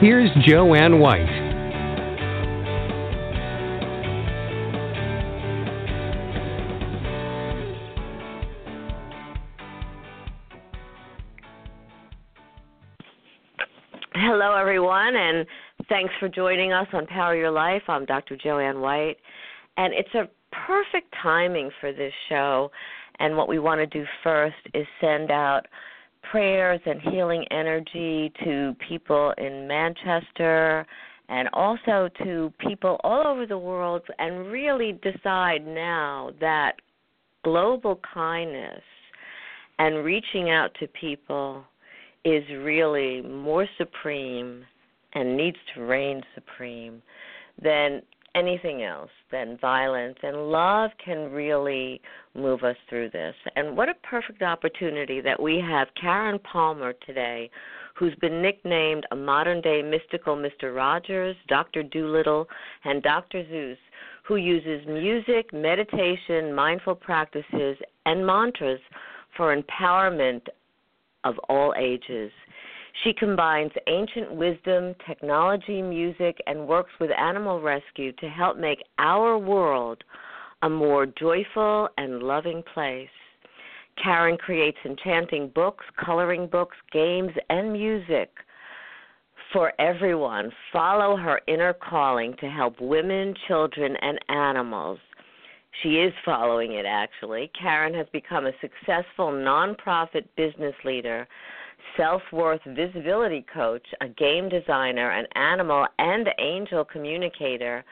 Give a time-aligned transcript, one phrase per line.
[0.00, 1.26] Here's Jo Anne White.
[14.14, 15.44] Hello, everyone, and
[15.88, 17.82] thanks for joining us on Power Your Life.
[17.88, 18.36] I'm Dr.
[18.36, 19.16] Jo Anne White,
[19.78, 22.70] and it's a perfect timing for this show.
[23.18, 25.66] And what we want to do first is send out
[26.30, 30.86] prayers and healing energy to people in Manchester
[31.28, 36.72] and also to people all over the world and really decide now that
[37.44, 38.82] global kindness
[39.78, 41.64] and reaching out to people
[42.24, 44.64] is really more supreme
[45.14, 47.02] and needs to reign supreme
[47.62, 48.02] than
[48.38, 50.16] anything else than violence.
[50.22, 52.00] And love can really
[52.34, 53.34] move us through this.
[53.56, 57.50] And what a perfect opportunity that we have Karen Palmer today,
[57.94, 60.74] who's been nicknamed a modern day mystical Mr.
[60.74, 61.82] Rogers, Dr.
[61.82, 62.46] Doolittle,
[62.84, 63.44] and Dr.
[63.44, 63.76] Seuss,
[64.26, 68.80] who uses music, meditation, mindful practices, and mantras
[69.36, 70.42] for empowerment
[71.24, 72.30] of all ages.
[73.04, 79.38] She combines ancient wisdom, technology, music, and works with animal rescue to help make our
[79.38, 80.02] world
[80.62, 83.08] a more joyful and loving place.
[84.02, 88.30] Karen creates enchanting books, coloring books, games, and music
[89.52, 90.50] for everyone.
[90.72, 94.98] Follow her inner calling to help women, children, and animals.
[95.82, 97.50] She is following it actually.
[97.60, 101.28] Karen has become a successful nonprofit business leader
[101.96, 107.84] self worth visibility coach, a game designer, an animal and angel communicator,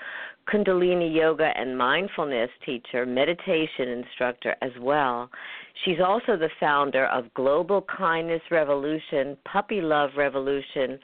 [0.48, 5.28] Kundalini yoga and mindfulness teacher, meditation instructor as well.
[5.84, 10.98] She's also the founder of Global Kindness Revolution, Puppy Love Revolution,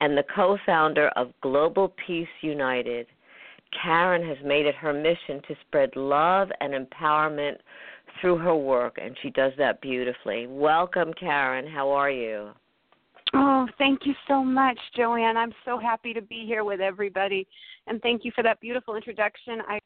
[0.00, 3.06] and the co founder of Global Peace United.
[3.82, 7.56] Karen has made it her mission to spread love and empowerment
[8.20, 10.46] through her work, and she does that beautifully.
[10.46, 11.66] Welcome, Karen.
[11.66, 12.50] How are you?
[13.32, 15.36] Oh, thank you so much, Joanne.
[15.36, 17.46] I'm so happy to be here with everybody,
[17.86, 19.60] and thank you for that beautiful introduction.
[19.68, 19.80] I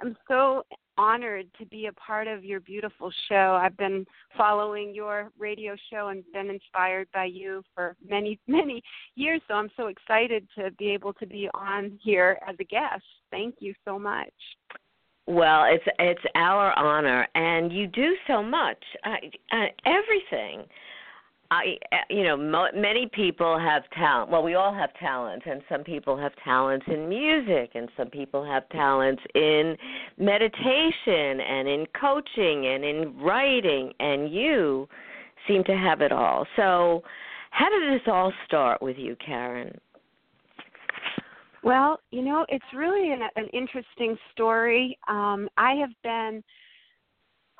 [0.00, 0.64] am so
[0.96, 3.58] honored to be a part of your beautiful show.
[3.60, 4.06] I've been
[4.36, 8.82] following your radio show and been inspired by you for many, many
[9.16, 13.04] years, so I'm so excited to be able to be on here as a guest.
[13.30, 14.32] Thank you so much.
[15.26, 18.82] Well, it's it's our honor, and you do so much.
[19.04, 20.66] Uh, uh, everything.
[21.50, 24.30] I, uh, you know, mo- many people have talent.
[24.30, 28.44] Well, we all have talents, and some people have talents in music, and some people
[28.44, 29.76] have talents in
[30.18, 33.92] meditation, and in coaching, and in writing.
[34.00, 34.88] And you
[35.46, 36.46] seem to have it all.
[36.56, 37.02] So,
[37.50, 39.78] how did this all start with you, Karen?
[41.64, 44.98] Well, you know, it's really an, an interesting story.
[45.08, 46.44] Um, I have been,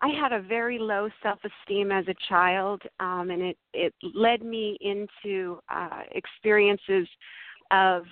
[0.02, 4.76] I had a very low self-esteem as a child, um, and it it led me
[4.82, 7.08] into uh, experiences
[7.70, 8.02] of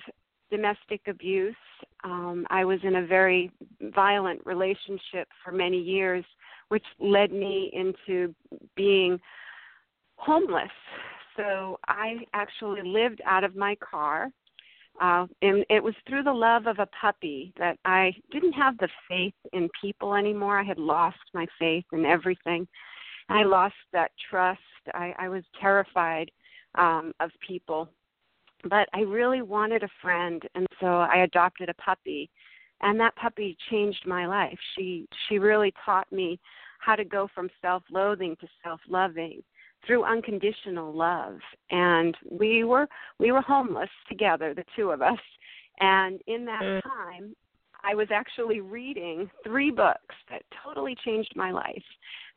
[0.49, 1.55] domestic abuse.
[2.03, 3.51] Um, I was in a very
[3.93, 6.25] violent relationship for many years,
[6.69, 8.33] which led me into
[8.75, 9.19] being
[10.15, 10.71] homeless.
[11.37, 14.29] So I actually lived out of my car
[15.01, 18.89] uh, and it was through the love of a puppy that I didn't have the
[19.09, 20.59] faith in people anymore.
[20.59, 22.67] I had lost my faith in everything.
[23.29, 24.59] I lost that trust.
[24.93, 26.29] I, I was terrified
[26.75, 27.89] um, of people.
[28.69, 32.29] But I really wanted a friend, and so I adopted a puppy.
[32.81, 34.57] And that puppy changed my life.
[34.75, 36.39] She she really taught me
[36.79, 39.41] how to go from self-loathing to self-loving
[39.85, 41.37] through unconditional love.
[41.71, 42.87] And we were
[43.19, 45.19] we were homeless together the two of us.
[45.79, 46.81] And in that mm.
[46.83, 47.35] time
[47.85, 51.83] i was actually reading three books that totally changed my life.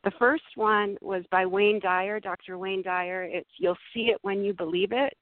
[0.04, 3.24] The first one was by wayne dyer dr wayne dyer.
[3.24, 5.14] It's you'll see it when you believe it.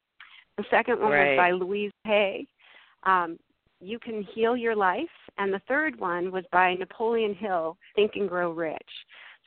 [0.56, 1.30] The second one right.
[1.30, 2.46] was by louise hay.
[3.04, 3.38] Um,
[3.80, 5.04] you can heal your life.
[5.36, 8.80] And the third one was by napoleon hill think and grow rich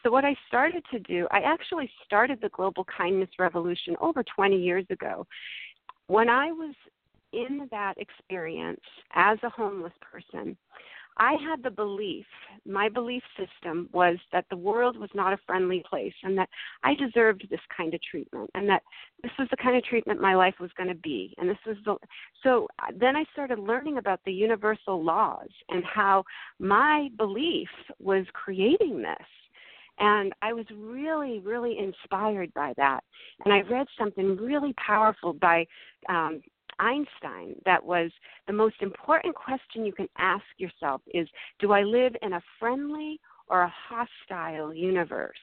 [0.04, 4.58] so, what I started to do, I actually started the Global Kindness Revolution over 20
[4.58, 5.26] years ago.
[6.08, 6.76] When I was
[7.34, 8.82] in that experience
[9.14, 10.56] as a homeless person,
[11.20, 12.26] I had the belief,
[12.66, 16.50] my belief system was that the world was not a friendly place and that
[16.84, 18.84] I deserved this kind of treatment and that
[19.24, 21.34] this was the kind of treatment my life was going to be.
[21.38, 21.96] And this was the
[22.44, 26.24] so then I started learning about the universal laws and how
[26.60, 27.70] my belief
[28.00, 29.28] was creating this.
[30.00, 33.04] And I was really, really inspired by that.
[33.46, 35.66] And I read something really powerful by
[36.10, 36.42] um,
[36.80, 38.12] Einstein that was
[38.46, 41.28] the most important question you can ask yourself is
[41.60, 45.38] do I live in a friendly or a hostile universe?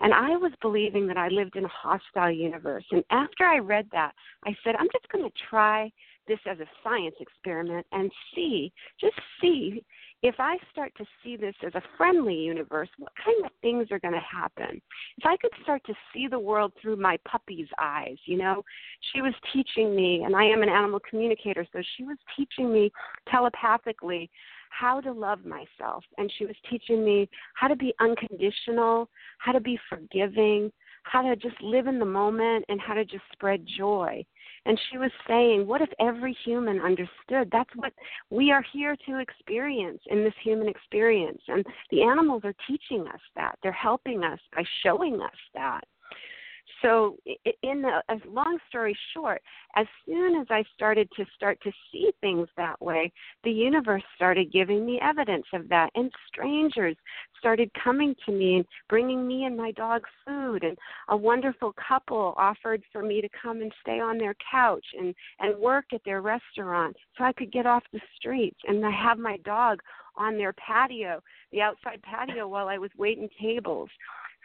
[0.00, 2.84] And I was believing that I lived in a hostile universe.
[2.90, 4.12] And after I read that,
[4.44, 5.90] I said, I'm just going to try
[6.26, 9.84] this as a science experiment and see, just see
[10.24, 13.98] if I start to see this as a friendly universe, what kind of things are
[13.98, 14.80] going to happen?
[15.18, 18.64] If I could start to see the world through my puppy's eyes, you know,
[19.12, 22.90] she was teaching me, and I am an animal communicator, so she was teaching me
[23.30, 24.30] telepathically
[24.70, 26.04] how to love myself.
[26.16, 29.10] And she was teaching me how to be unconditional,
[29.40, 30.72] how to be forgiving,
[31.02, 34.24] how to just live in the moment, and how to just spread joy.
[34.66, 37.48] And she was saying, What if every human understood?
[37.52, 37.92] That's what
[38.30, 41.40] we are here to experience in this human experience.
[41.48, 43.58] And the animals are teaching us that.
[43.62, 45.84] They're helping us by showing us that
[46.84, 47.16] so
[47.62, 49.40] in the as long story short
[49.76, 53.10] as soon as i started to start to see things that way
[53.42, 56.96] the universe started giving me evidence of that and strangers
[57.38, 60.76] started coming to me and bringing me and my dog food and
[61.08, 65.58] a wonderful couple offered for me to come and stay on their couch and and
[65.58, 68.58] work at their restaurant so i could get off the streets.
[68.66, 69.80] And i have my dog
[70.16, 71.20] on their patio
[71.50, 73.88] the outside patio while i was waiting tables.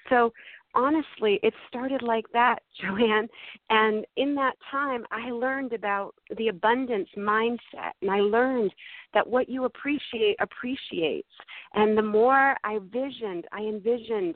[0.10, 0.34] So
[0.76, 3.28] honestly, it started like that, Joanne.
[3.70, 8.72] And in that time, I learned about the abundance mindset, and I learned
[9.14, 11.28] that what you appreciate appreciates.
[11.74, 14.36] And the more I visioned, I envisioned,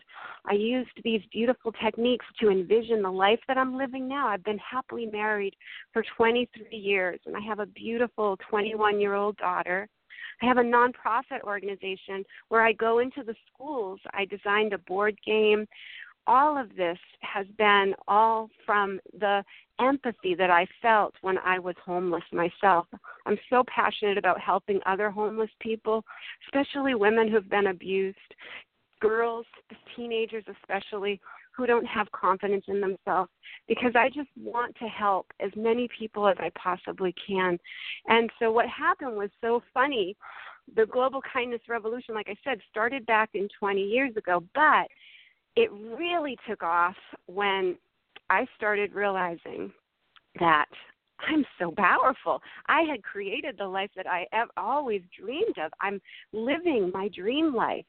[0.49, 4.27] I used these beautiful techniques to envision the life that I'm living now.
[4.27, 5.55] I've been happily married
[5.91, 9.87] for 23 years, and I have a beautiful 21 year old daughter.
[10.41, 13.99] I have a nonprofit organization where I go into the schools.
[14.13, 15.65] I designed a board game
[16.27, 19.43] all of this has been all from the
[19.79, 22.87] empathy that I felt when I was homeless myself.
[23.25, 26.03] I'm so passionate about helping other homeless people,
[26.47, 28.17] especially women who've been abused,
[28.99, 29.45] girls,
[29.95, 31.19] teenagers especially,
[31.55, 33.29] who don't have confidence in themselves,
[33.67, 37.59] because I just want to help as many people as I possibly can.
[38.07, 40.15] And so what happened was so funny.
[40.75, 44.87] The Global Kindness Revolution, like I said, started back in 20 years ago, but
[45.55, 46.95] it really took off
[47.27, 47.77] when
[48.29, 49.71] I started realizing
[50.39, 50.65] that
[51.27, 52.41] I'm so powerful.
[52.67, 55.71] I had created the life that I have always dreamed of.
[55.79, 56.01] I'm
[56.31, 57.85] living my dream life.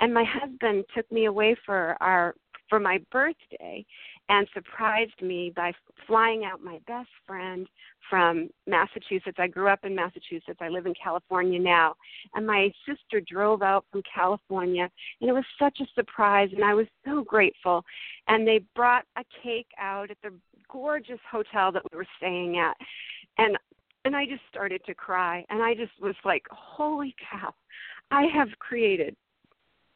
[0.00, 2.34] And my husband took me away for our
[2.72, 3.84] for my birthday
[4.30, 5.74] and surprised me by
[6.06, 7.68] flying out my best friend
[8.08, 9.36] from Massachusetts.
[9.38, 10.56] I grew up in Massachusetts.
[10.58, 11.96] I live in California now.
[12.34, 14.88] And my sister drove out from California,
[15.20, 17.84] and it was such a surprise, and I was so grateful.
[18.26, 20.32] And they brought a cake out at the
[20.66, 22.74] gorgeous hotel that we were staying at.
[23.36, 23.58] And
[24.06, 27.54] and I just started to cry and I just was like, "Holy cow.
[28.10, 29.14] I have created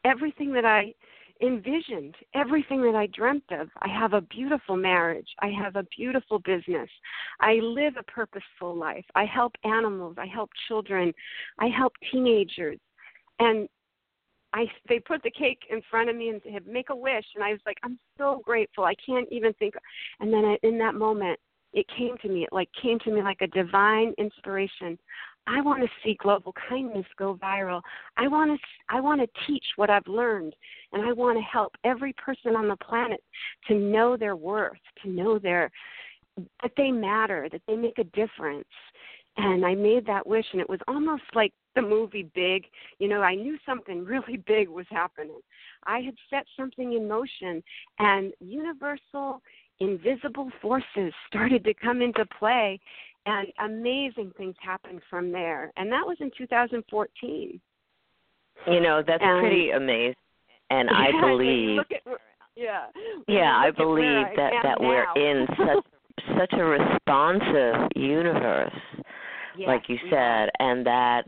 [0.05, 0.93] everything that I
[1.41, 3.69] envisioned everything that I dreamt of.
[3.81, 5.27] I have a beautiful marriage.
[5.39, 6.89] I have a beautiful business.
[7.39, 9.05] I live a purposeful life.
[9.15, 10.15] I help animals.
[10.17, 11.13] I help children.
[11.59, 12.79] I help teenagers.
[13.39, 13.67] And
[14.53, 17.43] I they put the cake in front of me and said, "Make a wish." And
[17.43, 18.85] I was like, "I'm so grateful.
[18.85, 19.75] I can't even think."
[20.19, 21.39] And then I, in that moment,
[21.73, 22.43] it came to me.
[22.43, 24.97] It like came to me like a divine inspiration.
[25.47, 27.81] I want to see global kindness go viral.
[28.17, 30.55] I want to I want to teach what I've learned
[30.91, 33.23] and I want to help every person on the planet
[33.67, 35.71] to know their worth, to know their
[36.61, 38.67] that they matter, that they make a difference.
[39.37, 42.65] And I made that wish and it was almost like the movie Big.
[42.99, 45.39] You know, I knew something really big was happening.
[45.85, 47.63] I had set something in motion
[47.99, 49.41] and universal
[49.79, 52.79] invisible forces started to come into play
[53.27, 55.71] and amazing things happened from there.
[55.77, 57.59] And that was in 2014.
[58.65, 60.15] You know, that's and, pretty amazing.
[60.69, 62.19] And yeah, I believe at,
[62.55, 62.85] yeah.
[63.27, 65.85] Yeah, I believe that that we're in such
[66.37, 68.73] such a responsive universe.
[69.65, 71.23] Like you said, and that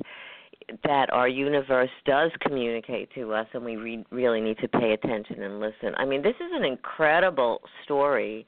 [0.83, 5.41] that our universe does communicate to us and we re- really need to pay attention
[5.41, 5.95] and listen.
[5.97, 8.45] I mean, this is an incredible story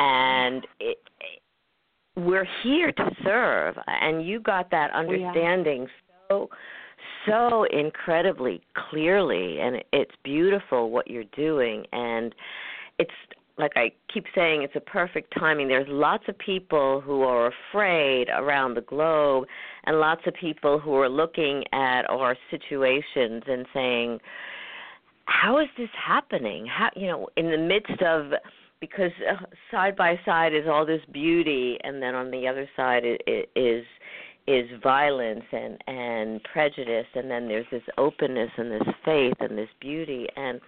[0.00, 0.98] and it
[2.16, 5.86] we're here to serve and you got that understanding
[6.30, 6.46] oh, yeah.
[6.46, 6.50] so
[7.26, 12.34] so incredibly clearly and it's beautiful what you're doing and
[12.98, 13.10] it's
[13.58, 18.28] like I keep saying it's a perfect timing there's lots of people who are afraid
[18.28, 19.46] around the globe
[19.84, 24.18] and lots of people who are looking at our situations and saying
[25.26, 28.32] how is this happening how you know in the midst of
[28.82, 29.36] because uh,
[29.70, 33.84] side by side is all this beauty, and then on the other side is
[34.48, 39.68] is violence and and prejudice, and then there's this openness and this faith and this
[39.80, 40.26] beauty.
[40.36, 40.60] And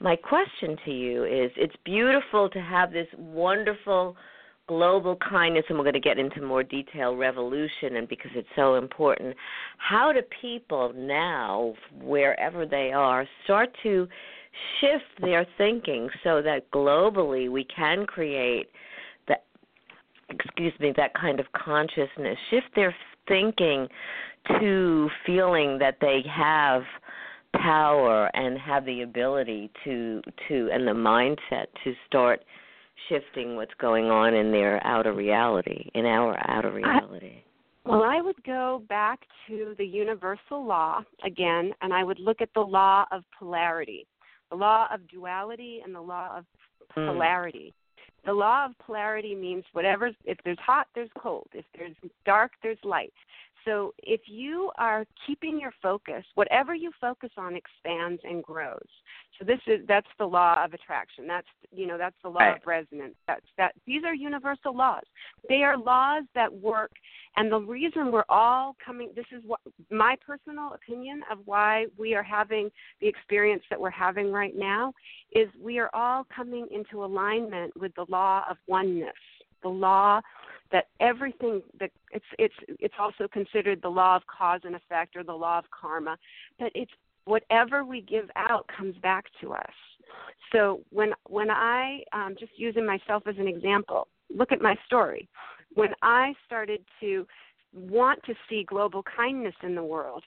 [0.00, 4.16] my question to you is: It's beautiful to have this wonderful
[4.66, 8.76] global kindness, and we're going to get into more detail revolution, and because it's so
[8.76, 9.36] important.
[9.76, 14.08] How do people now, wherever they are, start to
[14.80, 18.68] shift their thinking so that globally we can create
[19.28, 19.44] that
[20.28, 22.36] excuse me that kind of consciousness.
[22.50, 22.94] Shift their
[23.26, 23.88] thinking
[24.60, 26.82] to feeling that they have
[27.54, 32.44] power and have the ability to to and the mindset to start
[33.08, 37.42] shifting what's going on in their outer reality in our outer reality.
[37.84, 42.50] Well, I would go back to the universal law again, and I would look at
[42.54, 44.06] the law of polarity
[44.50, 46.44] the law of duality and the law of
[46.94, 47.06] hmm.
[47.06, 47.72] polarity.
[47.72, 48.26] Mm.
[48.26, 51.48] The law of polarity means whatever if there's hot, there's cold.
[51.52, 51.94] If there's
[52.26, 53.12] dark, there's light.
[53.64, 58.86] So if you are keeping your focus, whatever you focus on expands and grows.
[59.38, 61.26] So this is that's the law of attraction.
[61.26, 62.56] That's you know that's the law right.
[62.56, 63.14] of resonance.
[63.26, 65.04] That's that these are universal laws.
[65.48, 66.90] They are laws that work
[67.38, 72.14] and the reason we're all coming this is what my personal opinion of why we
[72.14, 72.68] are having
[73.00, 74.92] the experience that we're having right now
[75.32, 79.12] is we are all coming into alignment with the law of oneness.
[79.62, 80.20] The law
[80.72, 85.22] that everything that it's it's it's also considered the law of cause and effect or
[85.22, 86.16] the law of karma
[86.58, 86.92] but it's
[87.28, 89.74] whatever we give out comes back to us
[90.52, 95.28] so when when i um, just using myself as an example look at my story
[95.74, 97.26] when i started to
[97.72, 100.24] want to see global kindness in the world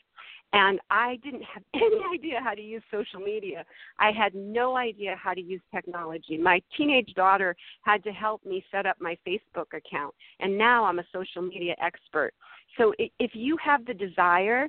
[0.53, 3.63] and I didn't have any idea how to use social media.
[4.00, 6.38] I had no idea how to use technology.
[6.38, 11.00] My teenage daughter had to help me set up my Facebook account, and now I'm
[11.00, 12.34] a social media expert.
[12.77, 14.67] So if you have the desire,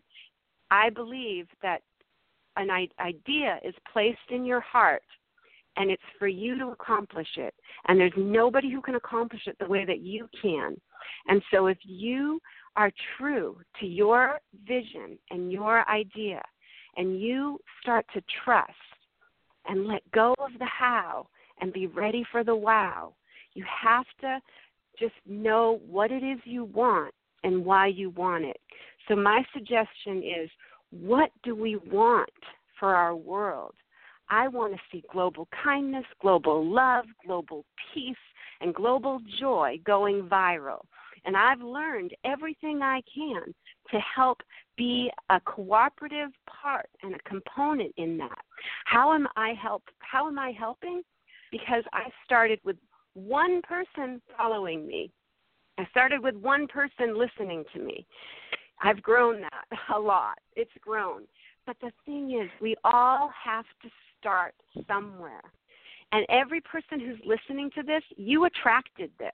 [0.70, 1.82] I believe that
[2.56, 5.02] an idea is placed in your heart
[5.76, 7.54] and it's for you to accomplish it.
[7.88, 10.78] And there's nobody who can accomplish it the way that you can.
[11.28, 12.40] And so if you
[12.76, 16.42] are true to your vision and your idea,
[16.96, 18.70] and you start to trust
[19.66, 21.26] and let go of the how
[21.60, 23.14] and be ready for the wow,
[23.54, 24.38] you have to
[24.98, 28.60] just know what it is you want and why you want it.
[29.08, 30.50] So, my suggestion is
[30.92, 32.30] what do we want
[32.78, 33.74] for our world?
[34.28, 38.16] I want to see global kindness, global love, global peace,
[38.60, 40.80] and global joy going viral.
[41.24, 43.54] And I've learned everything I can
[43.90, 44.38] to help
[44.76, 48.38] be a cooperative part and a component in that.
[48.84, 51.02] How am I help how am I helping?
[51.50, 52.76] Because I started with
[53.14, 55.10] one person following me.
[55.78, 58.06] I started with one person listening to me.
[58.82, 60.38] I've grown that a lot.
[60.56, 61.22] It's grown.
[61.66, 64.54] But the thing is, we all have to start
[64.88, 65.42] somewhere.
[66.10, 69.30] And every person who's listening to this, you attracted this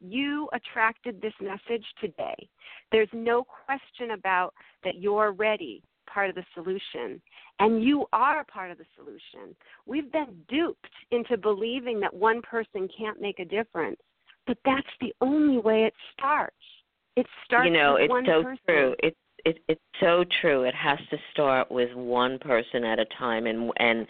[0.00, 2.48] you attracted this message today.
[2.92, 7.20] There's no question about that you're ready, part of the solution.
[7.58, 9.56] And you are part of the solution.
[9.86, 14.00] We've been duped into believing that one person can't make a difference,
[14.46, 16.54] but that's the only way it starts.
[17.16, 18.58] It starts you know, it's so person.
[18.66, 18.94] true.
[19.00, 20.64] It's it, it's so true.
[20.64, 24.06] It has to start with one person at a time, and and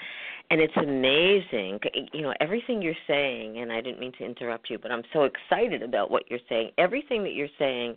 [0.50, 1.78] and it's amazing.
[2.12, 5.24] You know everything you're saying, and I didn't mean to interrupt you, but I'm so
[5.24, 6.70] excited about what you're saying.
[6.78, 7.96] Everything that you're saying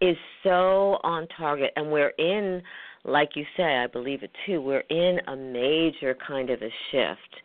[0.00, 2.62] is so on target, and we're in,
[3.04, 4.60] like you say, I believe it too.
[4.60, 7.42] We're in a major kind of a shift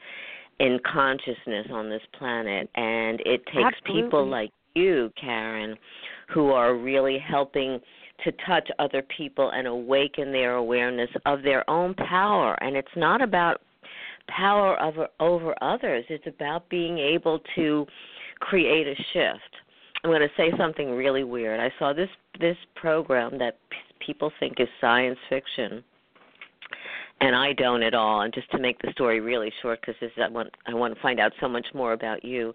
[0.59, 4.03] in consciousness on this planet, and it takes Absolutely.
[4.03, 5.75] people like you, Karen,
[6.33, 7.79] who are really helping
[8.23, 12.53] to touch other people and awaken their awareness of their own power.
[12.61, 13.61] And it's not about
[14.27, 16.05] power over over others.
[16.09, 17.85] It's about being able to
[18.39, 19.55] create a shift.
[20.03, 21.59] I'm going to say something really weird.
[21.59, 22.09] I saw this
[22.39, 25.83] this program that p- people think is science fiction,
[27.19, 28.21] and I don't at all.
[28.21, 31.19] And just to make the story really short, because I want I want to find
[31.19, 32.53] out so much more about you.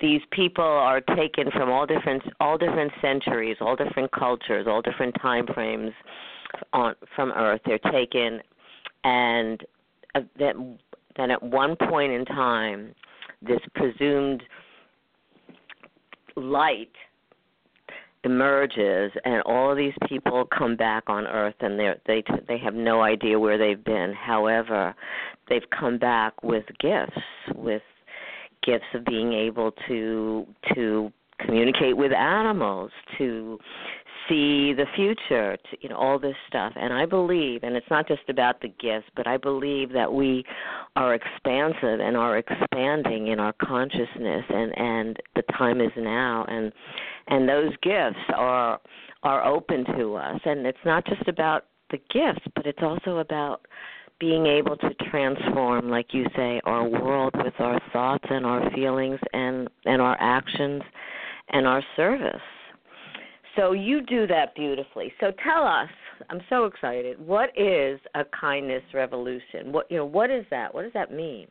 [0.00, 5.14] These people are taken from all different all different centuries, all different cultures, all different
[5.20, 5.92] time frames
[6.72, 7.60] on from Earth.
[7.66, 8.40] They're taken,
[9.04, 9.62] and
[10.14, 10.78] uh, then
[11.16, 12.94] then at one point in time,
[13.42, 14.42] this presumed
[16.36, 16.92] light
[18.24, 22.74] emerges and all of these people come back on earth and they they they have
[22.74, 24.94] no idea where they've been however
[25.48, 27.16] they've come back with gifts
[27.54, 27.80] with
[28.62, 31.12] gifts of being able to to
[31.44, 33.58] communicate with animals to
[34.28, 36.72] see the future to you know all this stuff.
[36.76, 40.44] And i believe and it's not just about the gifts but i believe that we
[40.96, 46.44] are expansive and are expanding in our consciousness and and the time is now.
[46.48, 46.72] And
[47.28, 48.80] and those gifts are
[49.22, 50.40] are open to us.
[50.44, 53.66] And it's not just about the gifts but it's also about
[54.20, 59.18] being able to transform like you say our world with our thoughts and our feelings
[59.32, 60.82] and and our actions
[61.48, 62.40] and our service.
[63.56, 65.12] So you do that beautifully.
[65.18, 65.88] So tell us
[66.28, 69.72] i'm so excited what is a kindness revolution?
[69.72, 70.72] What you know what is that?
[70.74, 71.48] What does that mean?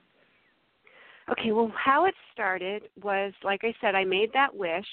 [1.32, 4.86] Okay well how it started was like i said i made that wish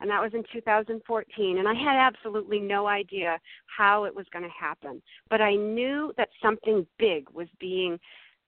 [0.00, 4.44] and that was in 2014 and i had absolutely no idea how it was going
[4.44, 5.00] to happen.
[5.28, 7.98] But i knew that something big was being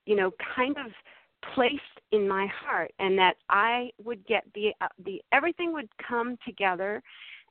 [0.06, 0.92] you know kind of
[1.54, 1.80] placed
[2.12, 7.02] in my heart and that i would get the uh, the everything would come together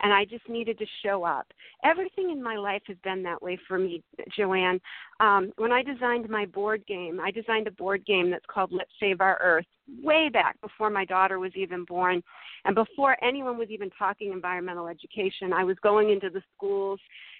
[0.01, 1.47] and I just needed to show up.
[1.83, 4.03] Everything in my life has been that way for me,
[4.35, 4.79] Joanne.
[5.19, 8.91] Um, when I designed my board game, I designed a board game that's called Let's
[8.99, 9.65] Save Our Earth
[10.01, 12.23] way back before my daughter was even born
[12.65, 15.53] and before anyone was even talking environmental education.
[15.53, 16.99] I was going into the schools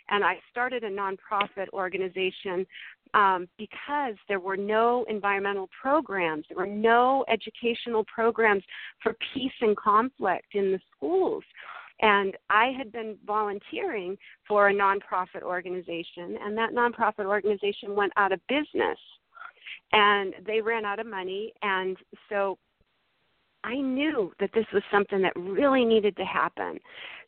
[0.10, 2.66] and I started a nonprofit organization
[3.14, 8.64] um, because there were no environmental programs, there were no educational programs
[9.02, 11.44] for peace and conflict in the schools.
[12.02, 14.18] And I had been volunteering
[14.48, 18.98] for a nonprofit organization, and that nonprofit organization went out of business.
[19.94, 21.54] And they ran out of money.
[21.62, 21.98] And
[22.30, 22.58] so
[23.64, 26.80] I knew that this was something that really needed to happen.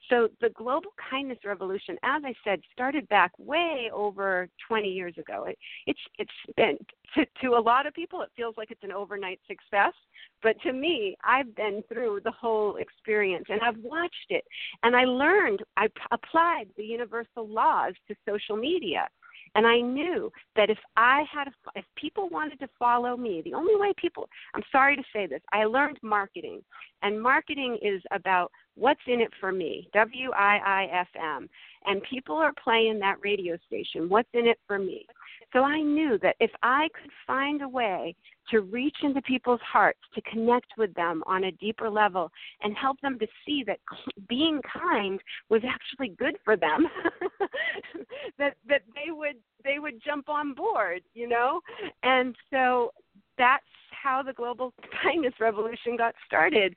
[0.10, 5.46] So the global kindness revolution, as I said, started back way over 20 years ago.
[5.46, 6.78] It, it's it's been
[7.16, 9.94] to, to a lot of people, it feels like it's an overnight success,
[10.42, 14.44] but to me, I've been through the whole experience and I've watched it,
[14.84, 15.64] and I learned.
[15.78, 19.08] I applied the universal laws to social media.
[19.56, 23.54] And I knew that if I had, a, if people wanted to follow me, the
[23.54, 26.62] only way people, I'm sorry to say this, I learned marketing.
[27.02, 31.50] And marketing is about what's in it for me, W I I F M.
[31.86, 35.06] And people are playing that radio station, what's in it for me.
[35.54, 38.16] So I knew that if I could find a way
[38.50, 43.00] to reach into people's hearts, to connect with them on a deeper level, and help
[43.02, 43.80] them to see that
[44.28, 45.20] being kind
[45.50, 46.88] was actually good for them,
[48.40, 51.62] that that they would they would jump on board, you know.
[52.02, 52.92] And so
[53.38, 56.74] that's how the global kindness revolution got started.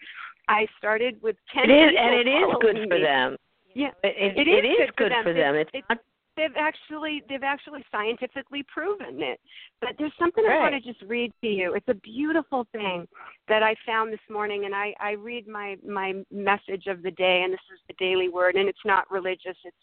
[0.49, 1.71] I started with ten.
[1.71, 3.37] It is, and it is good for them.
[3.77, 5.55] Yeah, it, it, it is, is good, for them.
[5.55, 5.99] It's, it's not
[6.35, 9.39] they've actually they've actually scientifically proven it.
[9.83, 10.57] But there's something right.
[10.57, 11.75] I want to just read to you.
[11.75, 13.07] It's a beautiful thing
[13.49, 17.43] that I found this morning, and I I read my my message of the day,
[17.45, 19.57] and this is the daily word, and it's not religious.
[19.62, 19.77] It's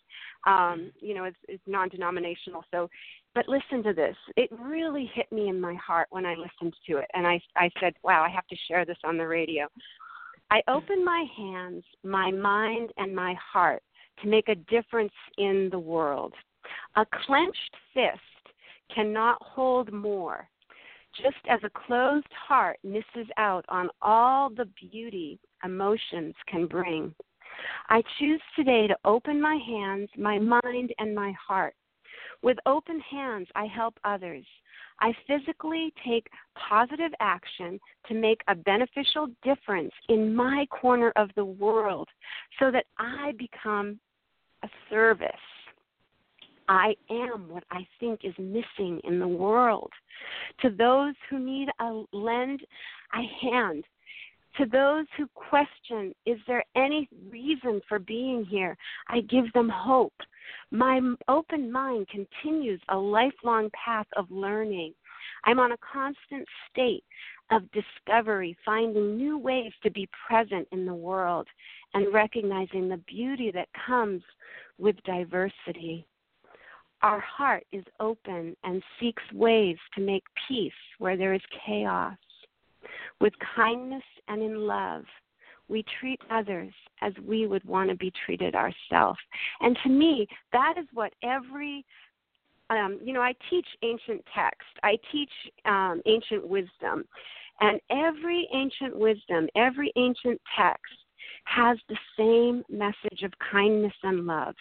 [0.47, 2.63] um you know it's it's non-denominational.
[2.71, 2.89] So,
[3.35, 4.15] but listen to this.
[4.35, 7.69] It really hit me in my heart when I listened to it, and I I
[7.79, 9.67] said, wow, I have to share this on the radio.
[10.53, 13.81] I open my hands, my mind, and my heart
[14.21, 16.31] to make a difference in the world.
[16.95, 18.55] A clenched fist
[18.93, 20.47] cannot hold more,
[21.19, 27.15] just as a closed heart misses out on all the beauty emotions can bring.
[27.89, 31.73] I choose today to open my hands, my mind, and my heart.
[32.43, 34.45] With open hands, I help others.
[34.99, 36.27] I physically take
[36.69, 42.09] positive action to make a beneficial difference in my corner of the world
[42.59, 43.99] so that I become
[44.61, 45.31] a service.
[46.67, 49.91] I am what I think is missing in the world.
[50.61, 52.61] To those who need a lend
[53.13, 53.83] a hand.
[54.57, 58.77] To those who question, is there any reason for being here?
[59.07, 60.13] I give them hope.
[60.69, 64.93] My open mind continues a lifelong path of learning.
[65.45, 67.03] I'm on a constant state
[67.51, 71.47] of discovery, finding new ways to be present in the world
[71.93, 74.21] and recognizing the beauty that comes
[74.77, 76.05] with diversity.
[77.01, 82.15] Our heart is open and seeks ways to make peace where there is chaos.
[83.23, 85.05] With kindness and in love,
[85.69, 89.17] we treat others as we would want to be treated ourselves.
[89.61, 91.85] And to me, that is what every
[92.69, 94.67] um, you know, I teach ancient text.
[94.83, 95.29] I teach
[95.63, 97.05] um, ancient wisdom.
[97.61, 100.93] And every ancient wisdom, every ancient text
[101.45, 104.55] has the same message of kindness and love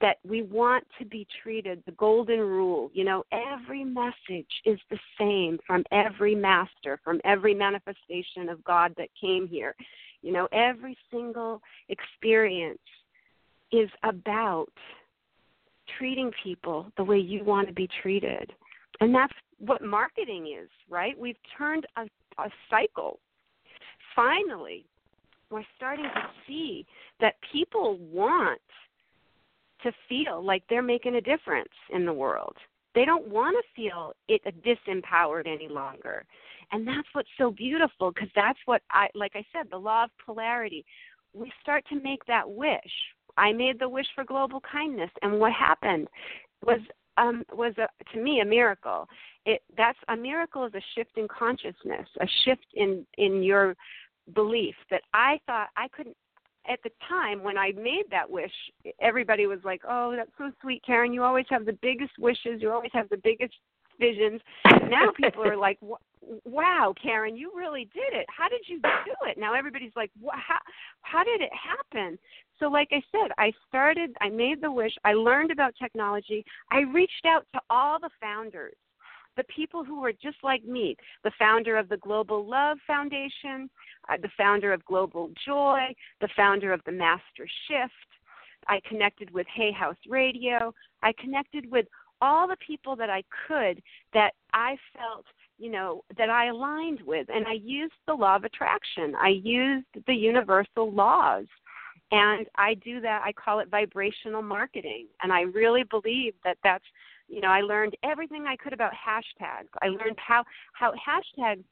[0.00, 4.98] that we want to be treated the golden rule you know every message is the
[5.18, 9.74] same from every master from every manifestation of god that came here.
[10.22, 12.78] You know every single experience
[13.72, 14.72] is about
[15.98, 18.52] treating people the way you want to be treated.
[19.00, 21.18] And that's what marketing is right?
[21.18, 22.02] We've turned a,
[22.38, 23.18] a cycle.
[24.14, 24.84] Finally
[25.52, 26.86] we're starting to see
[27.20, 28.60] that people want
[29.82, 32.56] to feel like they're making a difference in the world.
[32.94, 36.24] They don't want to feel it disempowered any longer.
[36.72, 40.10] And that's what's so beautiful because that's what I like I said, the law of
[40.24, 40.84] polarity.
[41.34, 42.80] We start to make that wish.
[43.36, 46.08] I made the wish for global kindness and what happened
[46.64, 46.80] was
[47.18, 49.08] um was a, to me a miracle.
[49.46, 53.74] It that's a miracle is a shift in consciousness, a shift in in your
[54.34, 56.16] belief that I thought I couldn't
[56.68, 58.52] at the time when I made that wish,
[59.00, 61.12] everybody was like, "Oh, that's so sweet, Karen.
[61.12, 62.62] You always have the biggest wishes.
[62.62, 63.54] You always have the biggest
[63.98, 64.40] visions."
[64.88, 65.78] now people are like,
[66.44, 68.26] "Wow, Karen, you really did it.
[68.28, 70.58] How did you do it?" Now everybody's like, "How
[71.00, 72.18] how did it happen?"
[72.58, 76.44] So like I said, I started, I made the wish, I learned about technology.
[76.70, 78.76] I reached out to all the founders
[79.36, 83.70] the people who were just like me, the founder of the Global Love Foundation,
[84.08, 87.92] uh, the founder of Global Joy, the founder of the Master Shift.
[88.68, 90.74] I connected with Hay House Radio.
[91.02, 91.86] I connected with
[92.20, 93.82] all the people that I could
[94.14, 95.26] that I felt,
[95.58, 97.26] you know, that I aligned with.
[97.34, 101.46] And I used the law of attraction, I used the universal laws.
[102.12, 105.06] And I do that, I call it vibrational marketing.
[105.22, 106.84] And I really believe that that's
[107.32, 109.68] you know, I learned everything I could about hashtags.
[109.80, 111.64] I learned how how hashtags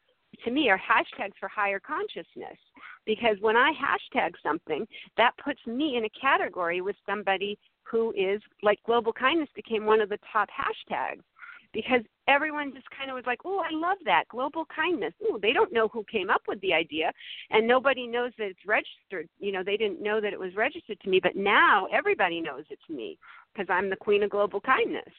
[0.44, 2.57] to me are hashtags for higher consciousness
[3.05, 4.87] because when I hashtag something,
[5.18, 10.01] that puts me in a category with somebody who is like global kindness became one
[10.01, 11.23] of the top hashtags
[11.72, 15.52] because everyone just kind of was like, "Oh, I love that global kindness." Oh, they
[15.52, 17.12] don't know who came up with the idea,
[17.50, 19.28] and nobody knows that it's registered.
[19.38, 22.64] You know, they didn't know that it was registered to me, but now everybody knows
[22.70, 23.18] it's me
[23.52, 25.12] because I'm the queen of global kindness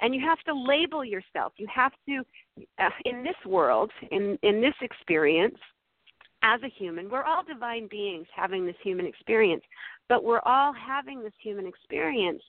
[0.00, 2.22] and you have to label yourself you have to
[2.78, 5.58] uh, in this world in in this experience
[6.42, 9.62] as a human we're all divine beings having this human experience
[10.08, 12.42] but we're all having this human experience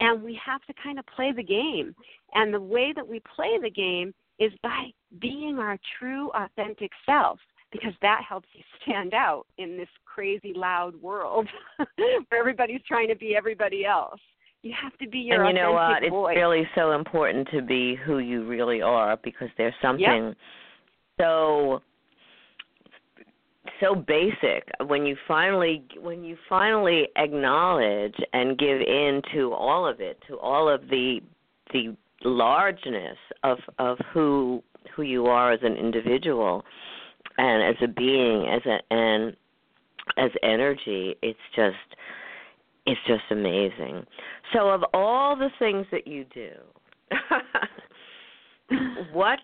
[0.00, 1.94] and we have to kind of play the game
[2.34, 7.38] and the way that we play the game is by being our true authentic self
[7.70, 11.48] because that helps you stand out in this crazy loud world
[11.96, 14.20] where everybody's trying to be everybody else
[14.62, 16.32] you have to be your and you know what voice.
[16.32, 20.36] it's really so important to be who you really are because there's something yep.
[21.20, 21.80] so
[23.80, 30.00] so basic when you finally when you finally acknowledge and give in to all of
[30.00, 31.20] it to all of the
[31.72, 34.62] the largeness of of who
[34.94, 36.64] who you are as an individual
[37.38, 39.36] and as a being as a and
[40.16, 41.76] as energy it's just
[42.86, 44.04] it's just amazing.
[44.52, 46.50] So, of all the things that you do,
[49.12, 49.38] what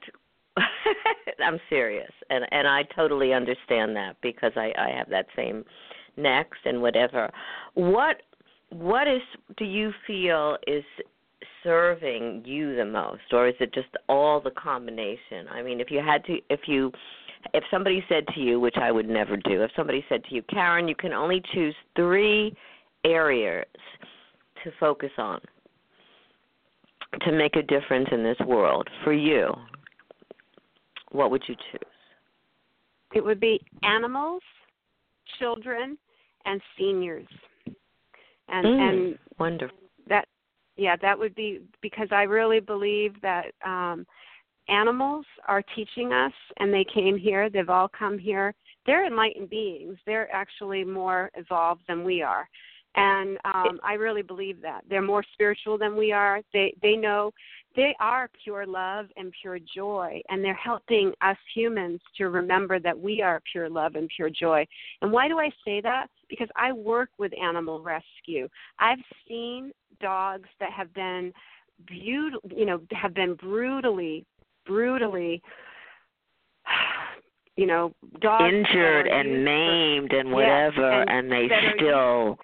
[1.45, 5.65] I'm serious, and and I totally understand that because I I have that same
[6.17, 7.31] next and whatever.
[7.75, 8.23] What
[8.71, 9.23] what is
[9.57, 10.85] do you feel is
[11.63, 15.49] serving you the most, or is it just all the combination?
[15.51, 16.93] I mean, if you had to, if you
[17.55, 20.43] if somebody said to you, which I would never do, if somebody said to you,
[20.43, 22.55] Karen, you can only choose three
[23.05, 23.67] areas
[24.63, 25.41] to focus on
[27.23, 29.53] to make a difference in this world for you,
[31.13, 31.81] what would you choose?
[33.15, 34.43] It would be animals,
[35.39, 35.99] children,
[36.45, 37.27] and seniors.
[38.49, 39.77] And mm, and wonderful.
[40.09, 40.27] That
[40.77, 44.07] yeah, that would be because I really believe that um
[44.69, 48.55] animals are teaching us and they came here, they've all come here.
[48.87, 49.99] They're enlightened beings.
[50.07, 52.49] They're actually more evolved than we are
[52.97, 54.83] and um i really believe that.
[54.89, 56.41] They're more spiritual than we are.
[56.53, 57.33] They they know
[57.77, 62.99] they are pure love and pure joy and they're helping us humans to remember that
[62.99, 64.67] we are pure love and pure joy.
[65.03, 66.09] And why do i say that?
[66.29, 68.49] Because i work with animal rescue.
[68.79, 68.99] I've
[69.29, 71.33] seen dogs that have been
[71.87, 74.27] beautiful you know have been brutally
[74.67, 75.43] brutally
[77.57, 82.39] you know, dogs injured and maimed and whatever, yeah, and, and they still.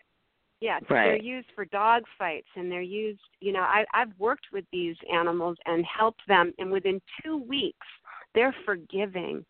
[0.61, 1.07] Yeah, right.
[1.07, 3.21] they're used for dog fights, and they're used.
[3.40, 7.87] You know, I, I've worked with these animals and helped them, and within two weeks,
[8.35, 9.45] they're forgiving.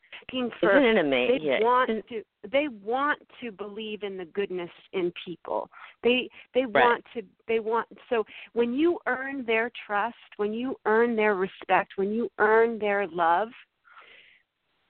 [0.61, 1.49] For, Isn't it amazing?
[1.49, 2.23] They want to.
[2.51, 5.69] They want to believe in the goodness in people.
[6.03, 6.85] They they right.
[6.85, 7.23] want to.
[7.47, 7.87] They want.
[8.09, 13.07] So when you earn their trust, when you earn their respect, when you earn their
[13.07, 13.49] love,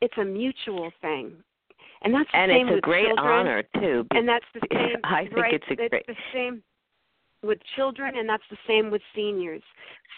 [0.00, 1.32] it's a mutual thing.
[2.02, 3.26] And that's the and same it's a with great children.
[3.26, 4.06] honor too.
[4.12, 4.96] And that's the same.
[5.04, 6.06] I think right, it's a it's great.
[6.06, 6.62] the same
[7.42, 9.62] with children, and that's the same with seniors.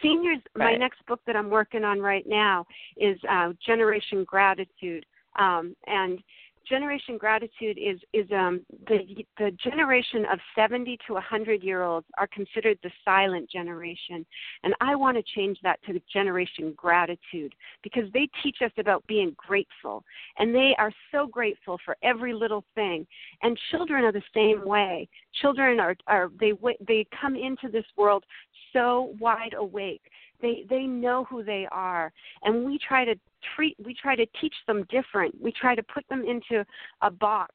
[0.03, 0.39] Seniors.
[0.57, 5.05] My next book that I'm working on right now is uh, Generation Gratitude,
[5.39, 6.21] um, and
[6.69, 12.27] Generation Gratitude is is um, the the generation of 70 to 100 year olds are
[12.27, 14.27] considered the silent generation,
[14.63, 19.07] and I want to change that to the Generation Gratitude because they teach us about
[19.07, 20.05] being grateful,
[20.39, 23.07] and they are so grateful for every little thing.
[23.43, 25.09] And children are the same way.
[25.41, 26.53] Children are are they
[26.87, 28.25] they come into this world
[28.73, 30.03] so wide awake.
[30.41, 33.15] They they know who they are, and we try to
[33.55, 35.35] treat we try to teach them different.
[35.41, 36.65] We try to put them into
[37.03, 37.55] a box.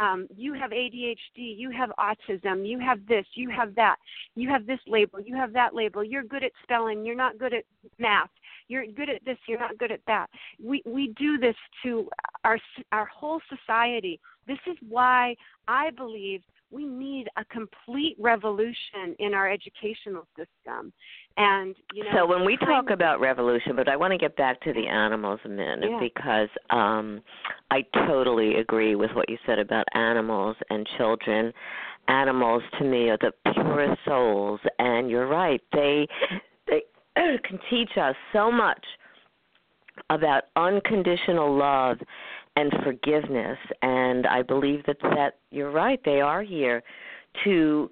[0.00, 3.96] Um, you have ADHD, you have autism, you have this, you have that,
[4.36, 6.04] you have this label, you have that label.
[6.04, 7.64] You're good at spelling, you're not good at
[7.98, 8.30] math.
[8.68, 10.28] You're good at this, you're not good at that.
[10.62, 12.08] We we do this to
[12.44, 12.58] our
[12.92, 14.20] our whole society.
[14.46, 15.34] This is why
[15.66, 20.92] I believe we need a complete revolution in our educational system.
[21.36, 24.60] And you know, so when we talk about revolution, but I want to get back
[24.62, 25.98] to the animals a minute Yeah.
[26.00, 27.22] because um
[27.70, 31.52] I totally agree with what you said about animals and children.
[32.08, 35.60] Animals to me are the purest souls and you're right.
[35.72, 36.06] They
[36.66, 36.82] they
[37.16, 38.84] can teach us so much
[40.10, 41.98] about unconditional love
[42.58, 46.82] and forgiveness and I believe that that you're right they are here
[47.44, 47.88] to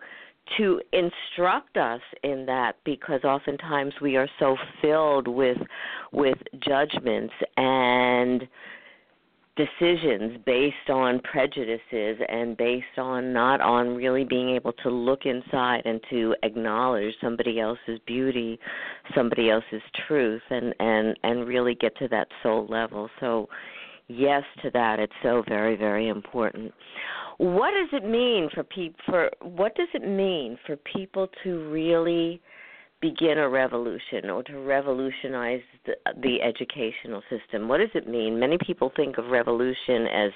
[0.58, 5.58] to instruct us in that because oftentimes we are so filled with
[6.12, 8.48] with judgments and
[9.56, 15.82] decisions based on prejudices and based on not on really being able to look inside
[15.84, 18.58] and to acknowledge somebody else's beauty,
[19.14, 23.08] somebody else's truth and and and really get to that soul level.
[23.20, 23.48] So
[24.08, 26.72] yes to that it's so very very important.
[27.38, 32.40] What does it mean for people for what does it mean for people to really
[33.02, 37.68] begin a revolution or to revolutionize the, the educational system?
[37.68, 38.38] What does it mean?
[38.38, 40.30] Many people think of revolution as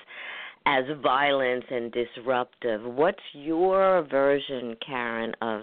[0.67, 2.83] as violence and disruptive.
[2.85, 5.63] What's your version, Karen, of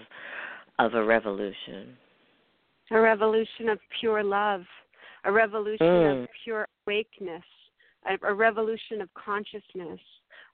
[0.78, 1.96] of a revolution?
[2.90, 4.64] a revolution of pure love,
[5.24, 6.22] a revolution Mm.
[6.22, 7.44] of pure awakeness,
[8.08, 10.00] a, revolution of consciousness,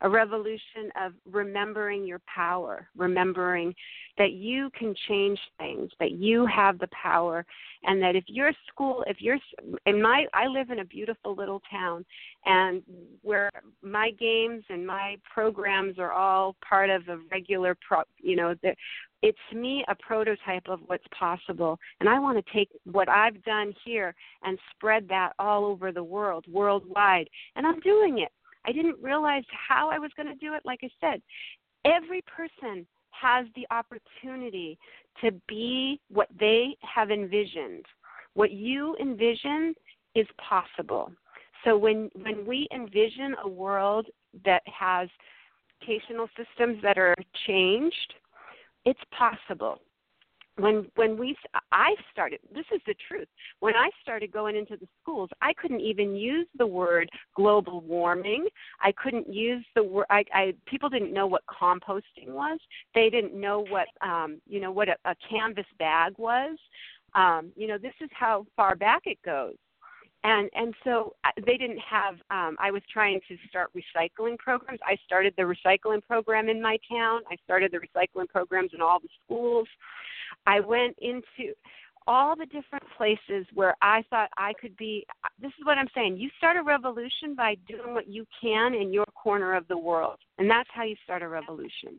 [0.04, 3.74] a revolution of remembering your power, remembering
[4.18, 7.44] that you can change things, that you have the power,
[7.84, 9.38] and that if your school, if you're
[9.86, 12.04] in my, I live in a beautiful little town,
[12.44, 12.82] and
[13.22, 13.50] where
[13.82, 18.74] my games and my programs are all part of a regular, pro, you know, the,
[19.22, 23.42] it's to me a prototype of what's possible and i want to take what i've
[23.44, 28.30] done here and spread that all over the world worldwide and i'm doing it
[28.66, 31.20] i didn't realize how i was going to do it like i said.
[31.84, 34.78] Every person has the opportunity
[35.22, 37.84] to be what they have envisioned.
[38.32, 39.74] What you envision
[40.14, 41.12] is possible.
[41.62, 44.06] So when when we envision a world
[44.44, 45.08] that has
[45.82, 47.14] educational systems that are
[47.46, 48.14] changed
[48.84, 49.80] it's possible
[50.56, 51.36] when when we
[51.72, 53.26] i started this is the truth
[53.60, 58.46] when i started going into the schools i couldn't even use the word global warming.
[58.80, 62.58] I couldn't use the word i, I people didn't know what composting was.
[62.94, 66.56] They didn't know what um you know what a, a canvas bag was.
[67.14, 69.56] Um you know this is how far back it goes.
[70.22, 74.80] And and so I- they didn't have um i was trying to start recycling programs.
[74.86, 77.22] I started the recycling program in my town.
[77.30, 79.68] I started the recycling programs in all the schools
[80.46, 81.52] i went into
[82.06, 85.06] all the different places where i thought i could be
[85.40, 88.92] this is what i'm saying you start a revolution by doing what you can in
[88.92, 91.98] your corner of the world and that's how you start a revolution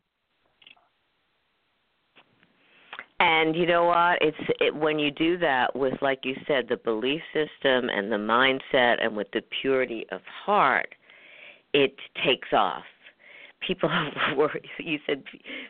[3.20, 4.18] And you know what?
[4.22, 8.18] It's it, when you do that with, like you said, the belief system and the
[8.18, 10.94] mindset, and with the purity of heart,
[11.74, 12.84] it takes off.
[13.66, 13.90] People
[14.38, 15.24] were, you said,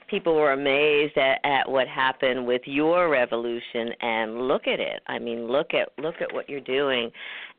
[0.09, 5.01] people were amazed at, at what happened with your revolution, and look at it.
[5.07, 7.11] I mean, look at look at what you're doing,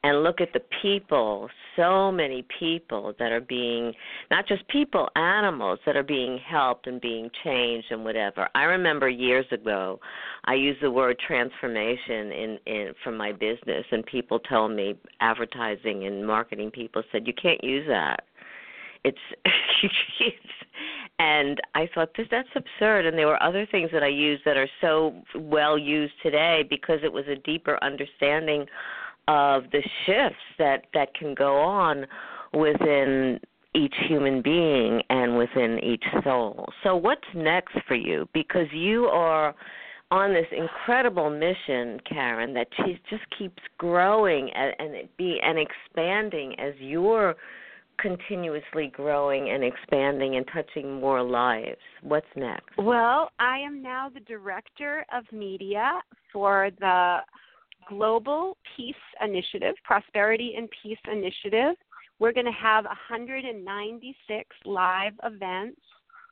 [0.02, 3.92] and look at the people, so many people that are being
[4.30, 8.48] not just people, animals that are being helped and being changed and whatever.
[8.54, 9.98] I remember years ago
[10.44, 16.06] I used the word transformation in in from my business and people told me advertising
[16.06, 18.24] and marketing people said you can't use that.
[20.20, 20.36] It's,
[21.18, 24.56] and I thought this that's absurd and there were other things that I used that
[24.56, 28.66] are so well used today because it was a deeper understanding
[29.28, 32.06] of the shifts that that can go on
[32.52, 33.40] within
[33.74, 36.66] each human being and within each soul.
[36.82, 38.28] So what's next for you?
[38.32, 39.54] Because you are
[40.10, 46.58] on this incredible mission, Karen, that she just keeps growing and, and be and expanding
[46.60, 47.34] as you're
[47.98, 51.78] continuously growing and expanding and touching more lives.
[52.02, 52.76] What's next?
[52.78, 56.00] Well, I am now the director of media
[56.32, 57.18] for the
[57.88, 61.76] Global Peace Initiative, Prosperity and Peace Initiative.
[62.18, 65.80] We're going to have 196 live events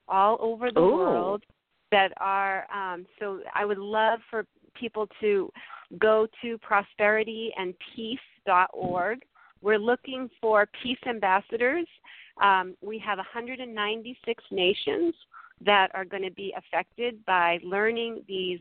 [0.09, 0.96] all over the Ooh.
[0.96, 1.44] world
[1.90, 5.50] that are um, so I would love for people to
[5.98, 9.22] go to prosperityandpeace.org.
[9.64, 11.87] We're looking for peace ambassadors.
[12.42, 15.14] Um, we have 196 nations
[15.64, 18.61] that are going to be affected by learning these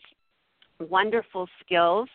[0.79, 2.07] wonderful skills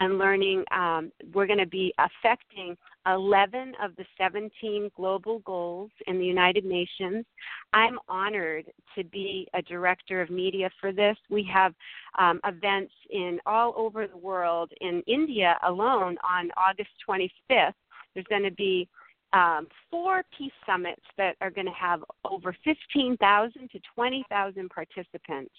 [0.00, 0.64] and learning.
[0.72, 2.76] Um, we're going to be affecting
[3.06, 7.24] 11 of the 17 global goals in the United Nations.
[7.72, 8.64] I'm honored
[8.96, 11.16] to be a director of media for this.
[11.30, 11.74] We have
[12.18, 14.72] um, events in all over the world.
[14.80, 17.74] In India alone, on August 25th,
[18.14, 18.88] there's going to be
[19.32, 25.54] um, four peace summits that are going to have over 15,000 to 20,000 participants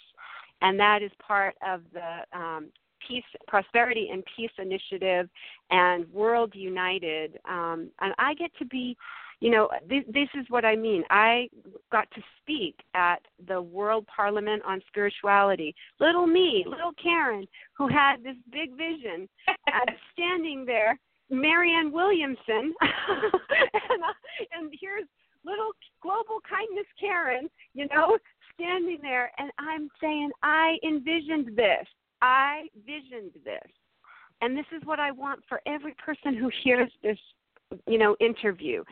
[0.64, 2.70] and that is part of the um,
[3.08, 5.30] Peace, Prosperity and Peace Initiative
[5.70, 7.38] and World United.
[7.48, 8.96] Um, and I get to be,
[9.42, 11.04] you know, this, this is what I mean.
[11.10, 11.50] I
[11.92, 15.76] got to speak at the World Parliament on Spirituality.
[16.00, 17.46] Little me, little Karen,
[17.78, 20.98] who had this big vision, uh, standing there.
[21.34, 24.14] Marianne Williamson, and, uh,
[24.58, 25.06] and here's
[25.46, 28.18] little global kindness Karen, you know,
[28.54, 31.86] standing there and I'm saying, I envisioned this.
[32.22, 33.72] I visioned this.
[34.42, 37.18] And this is what I want for every person who hears this,
[37.88, 38.84] you know, interview.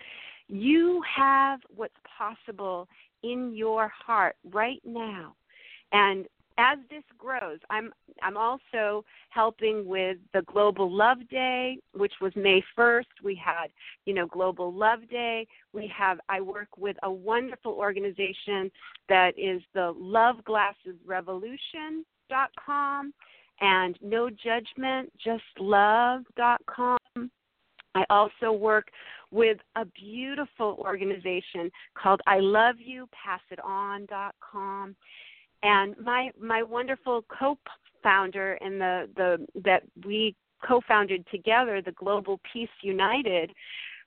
[0.47, 2.87] You have what's possible
[3.23, 5.35] in your heart right now.
[5.91, 6.25] And
[6.61, 12.63] as this grows, I'm I'm also helping with the Global Love Day, which was May
[12.77, 13.05] 1st.
[13.23, 13.67] We had,
[14.05, 15.47] you know, Global Love Day.
[15.73, 18.71] We have I work with a wonderful organization
[19.09, 23.13] that is the Love Glasses Revolution.com
[23.61, 26.97] and No Judgment Just Love.com.
[27.93, 28.87] I also work
[29.31, 31.69] with a beautiful organization
[32.01, 34.95] called I Love You Pass It On.com
[35.63, 40.35] and my my wonderful co-founder and the the that we
[40.67, 43.51] co-founded together the Global Peace United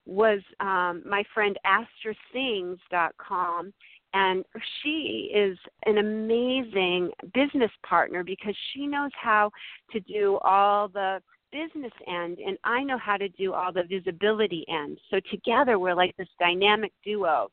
[0.07, 3.73] was um, my friend AstraSings.com,
[4.13, 4.45] and
[4.83, 9.51] she is an amazing business partner because she knows how
[9.91, 14.65] to do all the business end and I know how to do all the visibility
[14.69, 14.99] end.
[15.11, 17.49] So together we're like this dynamic duo.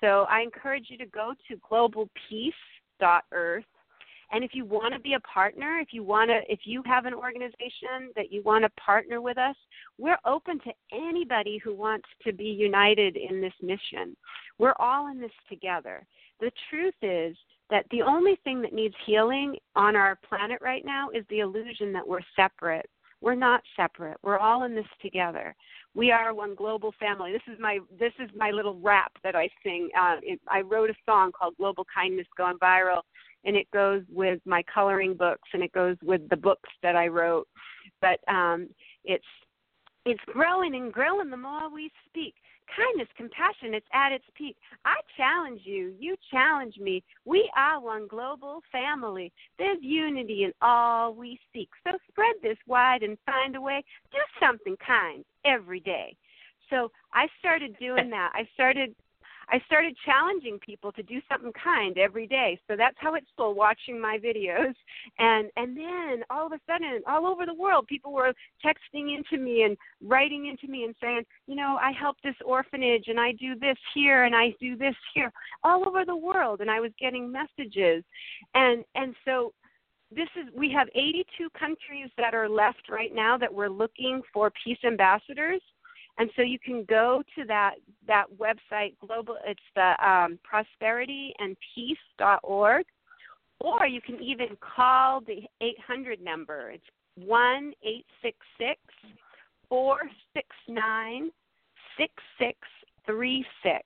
[0.00, 2.52] So I encourage you to go to Global Peace
[3.32, 3.64] earth.
[4.32, 7.04] And if you want to be a partner, if you want to, if you have
[7.04, 9.56] an organization that you want to partner with us,
[9.98, 14.16] we're open to anybody who wants to be united in this mission.
[14.58, 16.06] We're all in this together.
[16.38, 17.36] The truth is
[17.70, 21.92] that the only thing that needs healing on our planet right now is the illusion
[21.92, 22.88] that we're separate.
[23.20, 24.16] We're not separate.
[24.22, 25.54] We're all in this together.
[25.94, 27.32] We are one global family.
[27.32, 29.88] This is my this is my little rap that I sing.
[29.98, 33.02] Uh, it, I wrote a song called Global Kindness Going Viral,
[33.44, 37.08] and it goes with my coloring books and it goes with the books that I
[37.08, 37.48] wrote.
[38.00, 38.68] But um,
[39.04, 39.24] it's
[40.06, 42.34] it's growing and growing the more we speak
[42.76, 44.56] kindness, compassion, it's at its peak.
[44.84, 45.94] I challenge you.
[45.98, 47.02] You challenge me.
[47.24, 49.32] We are one global family.
[49.58, 51.68] There's unity in all we seek.
[51.84, 53.84] So spread this wide and find a way.
[54.12, 56.16] Do something kind every day.
[56.68, 58.30] So I started doing that.
[58.34, 58.94] I started
[59.50, 62.60] I started challenging people to do something kind every day.
[62.68, 64.74] So that's how it started watching my videos.
[65.18, 68.32] And and then all of a sudden, all over the world, people were
[68.64, 73.04] texting into me and writing into me and saying, you know, I help this orphanage
[73.08, 75.32] and I do this here and I do this here,
[75.64, 76.60] all over the world.
[76.60, 78.04] And I was getting messages.
[78.54, 79.52] And and so
[80.10, 84.52] this is we have 82 countries that are left right now that we're looking for
[84.64, 85.62] peace ambassadors
[86.18, 92.86] and so you can go to that that website global it's the um, prosperityandpeace.org
[93.60, 96.84] or you can even call the 800 number it's
[97.16, 98.80] 1 866
[99.68, 101.30] 469
[101.96, 103.84] 6636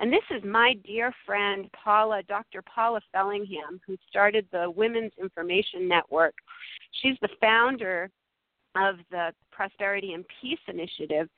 [0.00, 2.62] and this is my dear friend Paula, Dr.
[2.62, 6.34] Paula Fellingham, who started the Women's Information Network.
[7.02, 8.10] She's the founder
[8.76, 11.28] of the Prosperity and Peace Initiative,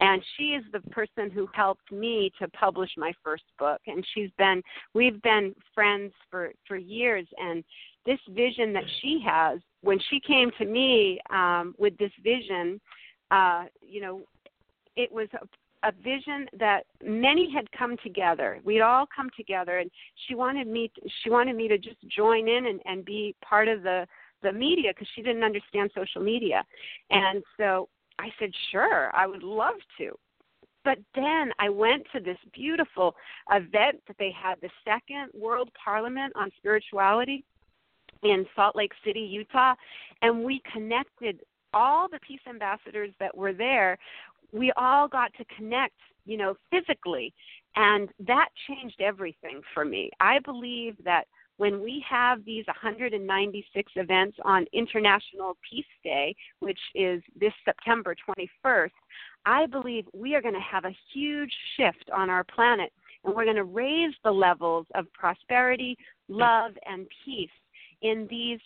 [0.00, 3.80] and she is the person who helped me to publish my first book.
[3.86, 4.62] And she's been,
[4.94, 7.26] we've been friends for for years.
[7.38, 7.64] And
[8.04, 12.80] this vision that she has, when she came to me um, with this vision,
[13.30, 14.22] uh, you know,
[14.96, 15.46] it was a
[15.84, 18.60] a vision that many had come together.
[18.64, 19.90] We'd all come together, and
[20.26, 20.90] she wanted me.
[20.94, 24.06] To, she wanted me to just join in and, and be part of the
[24.42, 26.64] the media because she didn't understand social media.
[27.10, 27.88] And so
[28.18, 30.12] I said, sure, I would love to.
[30.84, 33.14] But then I went to this beautiful
[33.50, 37.44] event that they had, the second World Parliament on Spirituality
[38.24, 39.74] in Salt Lake City, Utah,
[40.22, 41.40] and we connected
[41.72, 43.98] all the peace ambassadors that were there
[44.52, 47.32] we all got to connect, you know, physically.
[47.74, 50.10] And that changed everything for me.
[50.20, 51.24] I believe that
[51.62, 58.90] when we have these 196 events on International Peace Day, which is this September 21st,
[59.46, 62.92] I believe we are going to have a huge shift on our planet
[63.22, 65.96] and we're going to raise the levels of prosperity,
[66.26, 67.48] love, and peace
[68.00, 68.58] in these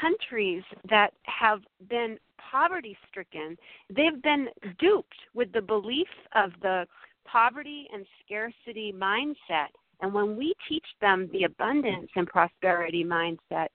[0.00, 3.56] countries that have been poverty stricken,
[3.88, 4.46] they've been
[4.78, 6.06] duped with the belief
[6.36, 6.86] of the
[7.24, 9.74] poverty and scarcity mindset.
[10.02, 13.68] And when we teach them the abundance and prosperity mindset,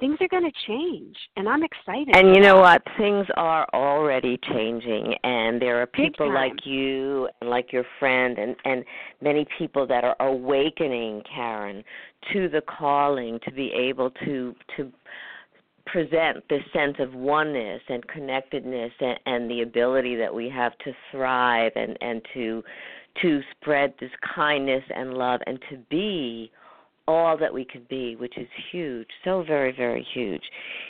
[0.00, 2.82] things are going to change and i'm excited and you know what?
[2.96, 8.56] Things are already changing and there are people like you and like your friend and
[8.64, 8.84] and
[9.20, 11.82] many people that are awakening karen
[12.32, 14.92] to the calling to be able to to
[15.86, 20.92] present this sense of oneness and connectedness and, and the ability that we have to
[21.10, 22.62] thrive and and to
[23.22, 26.50] to spread this kindness and love and to be
[27.06, 30.42] all that we could be, which is huge, so very, very huge.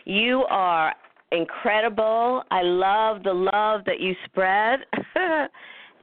[0.05, 0.95] You are
[1.31, 2.43] incredible.
[2.51, 4.81] I love the love that you spread.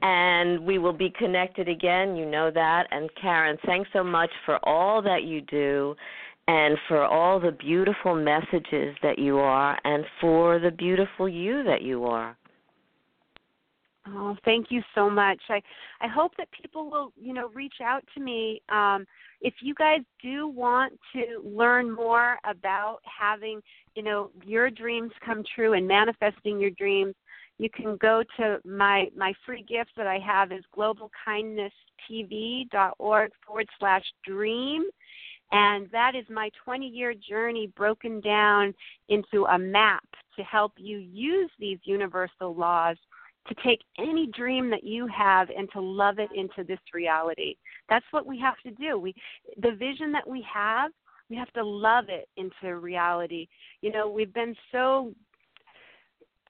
[0.01, 2.87] and we will be connected again, you know that.
[2.91, 5.95] And Karen, thanks so much for all that you do
[6.47, 11.81] and for all the beautiful messages that you are and for the beautiful you that
[11.81, 12.37] you are.
[14.07, 15.41] Oh, thank you so much.
[15.49, 15.59] I
[15.99, 18.61] I hope that people will, you know, reach out to me.
[18.69, 19.07] Um,
[19.41, 23.61] if you guys do want to learn more about having,
[23.95, 27.15] you know, your dreams come true and manifesting your dreams,
[27.57, 34.03] you can go to my my free gift that I have is globalkindnesstv.org forward slash
[34.23, 34.83] dream
[35.51, 38.73] and that is my 20 year journey broken down
[39.09, 42.97] into a map to help you use these universal laws
[43.47, 47.55] to take any dream that you have and to love it into this reality.
[47.89, 48.97] That's what we have to do.
[48.97, 49.13] We
[49.61, 50.91] the vision that we have,
[51.29, 53.47] we have to love it into reality.
[53.81, 55.13] You know, we've been so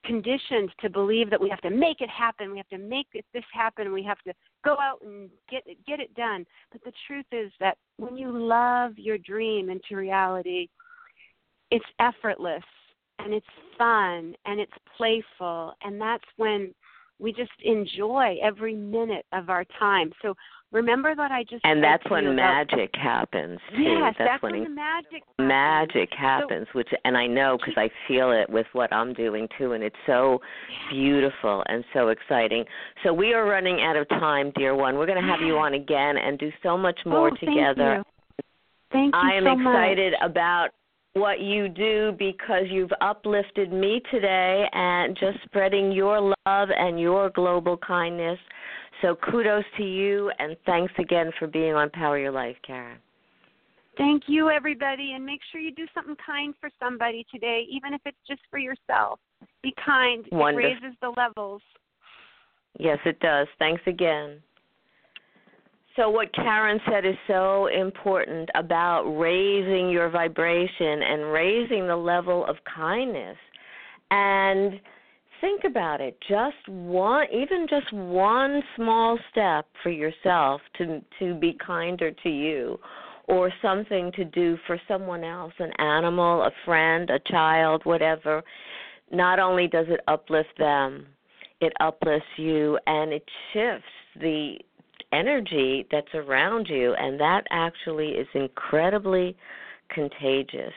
[0.06, 3.44] conditioned to believe that we have to make it happen, we have to make this
[3.52, 4.32] happen, we have to
[4.64, 6.46] go out and get it, get it done.
[6.70, 10.68] But the truth is that when you love your dream into reality,
[11.70, 12.62] it's effortless
[13.18, 16.72] and it's fun and it's playful and that's when
[17.18, 20.12] we just enjoy every minute of our time.
[20.22, 20.34] So
[20.72, 23.82] remember that I just and that's when magic happens too.
[23.82, 26.66] Yes, that's, that's when, when the magic magic happens.
[26.72, 29.82] So, which and I know because I feel it with what I'm doing too, and
[29.82, 30.40] it's so
[30.90, 32.64] beautiful and so exciting.
[33.02, 34.96] So we are running out of time, dear one.
[34.96, 38.02] We're going to have you on again and do so much more oh, together.
[38.02, 38.12] Thank you.
[38.92, 40.30] Thank you I am so excited much.
[40.30, 40.68] about
[41.16, 47.30] what you do because you've uplifted me today and just spreading your love and your
[47.30, 48.38] global kindness.
[49.00, 52.98] So kudos to you and thanks again for being on Power Your Life, Karen.
[53.96, 58.02] Thank you, everybody, and make sure you do something kind for somebody today, even if
[58.04, 59.18] it's just for yourself.
[59.62, 60.26] Be kind.
[60.30, 60.70] Wonderful.
[60.70, 61.62] It raises the levels.
[62.78, 63.46] Yes, it does.
[63.58, 64.42] Thanks again.
[65.96, 72.44] So, what Karen said is so important about raising your vibration and raising the level
[72.44, 73.38] of kindness.
[74.10, 74.78] And
[75.40, 81.56] think about it just one even just one small step for yourself to to be
[81.66, 82.78] kinder to you
[83.28, 88.42] or something to do for someone else, an animal, a friend, a child, whatever,
[89.10, 91.06] not only does it uplift them,
[91.60, 93.88] it uplifts you and it shifts
[94.20, 94.56] the
[95.12, 99.36] energy that's around you, and that actually is incredibly
[99.90, 100.72] contagious.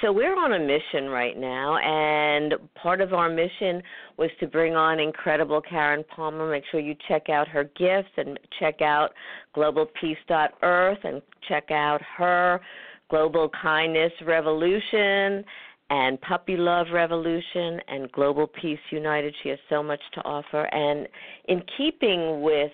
[0.00, 3.80] So we're on a mission right now, and part of our mission
[4.16, 6.50] was to bring on incredible Karen Palmer.
[6.50, 9.10] Make sure you check out her gifts and check out
[9.56, 12.60] globalpeace.earth and check out her
[13.08, 15.44] Global Kindness Revolution
[15.90, 19.34] and Puppy Love Revolution and Global Peace United.
[19.42, 20.64] She has so much to offer.
[20.74, 21.06] And
[21.46, 22.72] in keeping with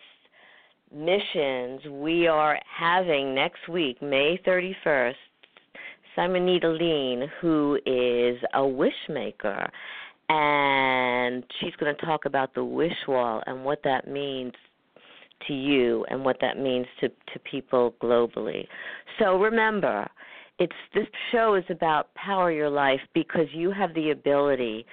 [0.94, 5.14] missions, we are having next week, May 31st,
[6.16, 9.70] Simonita Lean, who is a wish maker,
[10.28, 14.52] and she's going to talk about the wish wall and what that means
[15.46, 18.66] to you and what that means to to people globally.
[19.18, 20.06] So remember,
[20.58, 24.84] it's this show is about power your life because you have the ability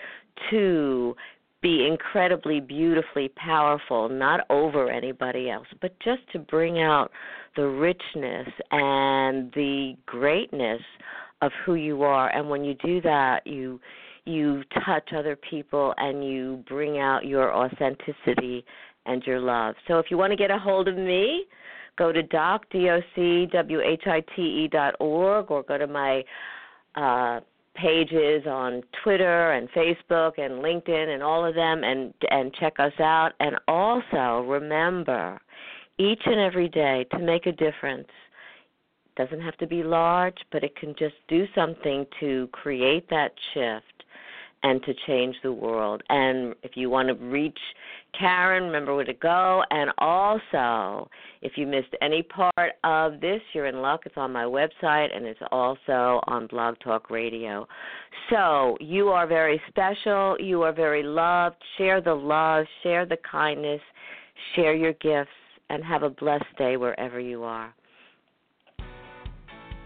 [0.49, 1.15] to
[1.61, 7.11] be incredibly beautifully powerful, not over anybody else, but just to bring out
[7.55, 10.81] the richness and the greatness
[11.41, 12.29] of who you are.
[12.29, 13.79] And when you do that, you
[14.25, 18.65] you touch other people and you bring out your authenticity
[19.05, 19.75] and your love.
[19.87, 21.45] So if you want to get a hold of me,
[21.97, 25.77] go to doc d o c w h i t e dot org or go
[25.77, 26.23] to my
[26.95, 27.39] uh,
[27.77, 32.99] pages on Twitter and Facebook and LinkedIn and all of them and and check us
[32.99, 33.33] out.
[33.39, 35.39] And also remember
[35.97, 38.09] each and every day to make a difference.
[39.15, 43.96] Doesn't have to be large but it can just do something to create that shift
[44.63, 46.01] and to change the world.
[46.09, 47.57] And if you want to reach
[48.17, 49.63] Karen, remember where to go.
[49.69, 51.09] And also,
[51.41, 54.01] if you missed any part of this, you're in luck.
[54.05, 57.67] It's on my website and it's also on Blog Talk Radio.
[58.29, 60.37] So you are very special.
[60.39, 61.57] You are very loved.
[61.77, 63.81] Share the love, share the kindness,
[64.55, 65.31] share your gifts,
[65.69, 67.73] and have a blessed day wherever you are.